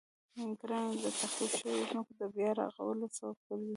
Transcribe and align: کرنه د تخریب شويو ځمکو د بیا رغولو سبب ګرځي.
کرنه 0.59 0.91
د 1.03 1.05
تخریب 1.19 1.51
شويو 1.59 1.87
ځمکو 1.89 2.13
د 2.19 2.21
بیا 2.35 2.49
رغولو 2.59 3.05
سبب 3.17 3.35
ګرځي. 3.47 3.69